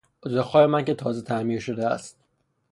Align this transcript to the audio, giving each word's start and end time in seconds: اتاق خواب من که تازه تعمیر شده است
اتاق 0.23 0.41
خواب 0.45 0.69
من 0.69 0.85
که 0.85 0.93
تازه 0.93 1.21
تعمیر 1.21 1.59
شده 1.59 1.87
است 1.87 2.17